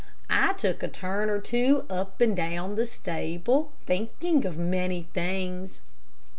I 0.31 0.53
took 0.53 0.81
a 0.81 0.87
turn 0.87 1.29
or 1.29 1.39
two 1.39 1.85
up 1.87 2.21
and 2.21 2.35
down 2.35 2.73
the 2.75 2.87
stable, 2.87 3.71
thinking 3.85 4.47
of 4.47 4.57
many 4.57 5.03
things. 5.13 5.79